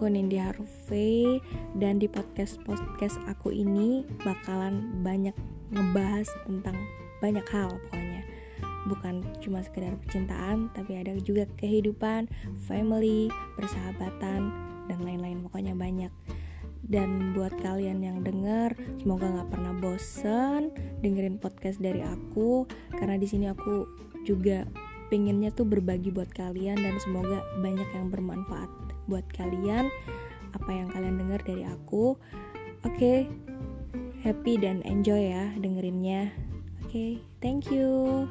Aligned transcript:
aku 0.00 0.08
Nindi 0.08 0.40
Harvey 0.40 1.44
dan 1.76 2.00
di 2.00 2.08
podcast-podcast 2.08 3.20
aku 3.28 3.52
ini 3.52 4.00
bakalan 4.24 5.04
banyak 5.04 5.36
ngebahas 5.76 6.24
tentang 6.48 6.72
banyak 7.20 7.44
hal 7.52 7.68
pokoknya. 7.68 8.24
Bukan 8.88 9.20
cuma 9.44 9.60
sekedar 9.60 9.92
percintaan 10.00 10.72
tapi 10.72 10.96
ada 10.96 11.12
juga 11.20 11.44
kehidupan, 11.60 12.32
family, 12.64 13.28
persahabatan 13.60 14.40
dan 14.88 14.98
lain-lain 15.04 15.44
pokoknya 15.44 15.76
banyak. 15.76 16.12
Dan 16.80 17.36
buat 17.36 17.52
kalian 17.60 18.00
yang 18.00 18.24
denger 18.24 18.72
semoga 19.04 19.28
nggak 19.28 19.52
pernah 19.52 19.76
bosen 19.76 20.72
dengerin 21.04 21.36
podcast 21.36 21.76
dari 21.76 22.00
aku 22.00 22.64
karena 22.96 23.20
di 23.20 23.28
sini 23.28 23.52
aku 23.52 23.84
juga 24.24 24.64
pengennya 25.10 25.50
tuh 25.50 25.66
berbagi 25.66 26.14
buat 26.14 26.30
kalian 26.30 26.78
dan 26.78 26.96
semoga 27.02 27.42
banyak 27.58 27.86
yang 27.92 28.08
bermanfaat 28.08 28.70
buat 29.10 29.26
kalian 29.34 29.90
apa 30.54 30.70
yang 30.70 30.88
kalian 30.90 31.18
dengar 31.18 31.42
dari 31.42 31.66
aku. 31.66 32.14
Oke 32.86 32.96
okay, 32.96 33.18
happy 34.22 34.56
dan 34.56 34.80
enjoy 34.86 35.34
ya 35.34 35.50
dengerinnya. 35.58 36.30
Oke 36.86 36.88
okay, 36.88 37.10
thank 37.42 37.68
you 37.68 38.24